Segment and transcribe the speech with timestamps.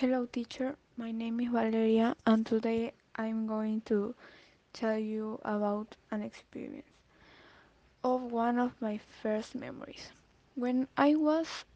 [0.00, 0.76] Hello, teacher.
[0.96, 4.14] My name is Valeria, and today I'm going to
[4.72, 6.88] tell you about an experience
[8.02, 10.10] of one of my first memories.
[10.54, 11.66] When I was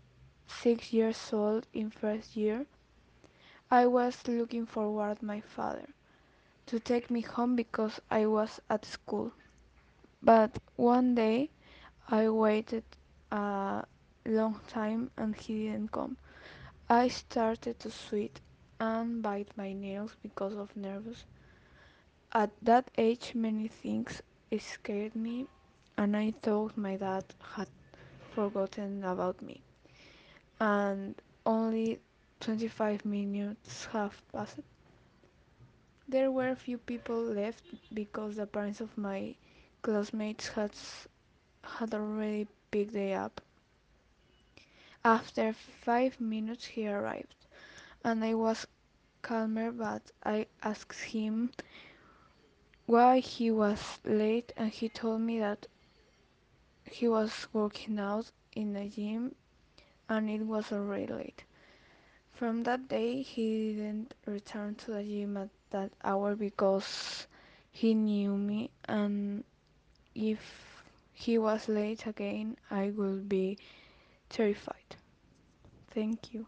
[0.47, 2.65] six years old in first year,
[3.71, 5.89] I was looking forward my father
[6.65, 9.33] to take me home because I was at school.
[10.23, 11.51] But one day
[12.09, 12.85] I waited
[13.31, 13.85] a
[14.25, 16.17] long time and he didn't come.
[16.89, 18.41] I started to sweat
[18.81, 21.25] and bite my nails because of nervous.
[22.33, 24.23] At that age, many things
[24.59, 25.47] scared me,
[25.97, 27.69] and I thought my dad had
[28.31, 29.63] forgotten about me.
[30.61, 32.01] And only
[32.41, 34.61] 25 minutes have passed.
[36.09, 39.35] There were few people left because the parents of my
[39.83, 40.73] classmates had,
[41.63, 43.41] had already picked them up.
[45.07, 47.35] After five minutes, he arrived,
[48.03, 48.67] and I was
[49.21, 51.51] calmer, but I asked him
[52.87, 55.67] why he was late, and he told me that
[56.85, 59.35] he was working out in a gym
[60.09, 61.45] and it was already late.
[62.33, 67.27] From that day, he didn't return to the gym at that hour because
[67.71, 69.45] he knew me, and
[70.15, 73.59] if he was late again, I would be
[74.31, 74.97] terrified.
[75.95, 76.47] Thank you.